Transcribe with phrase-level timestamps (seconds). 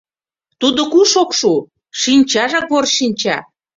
[0.61, 1.53] —Тудо куш ок шу,
[1.99, 3.37] шинчажак вор шинча.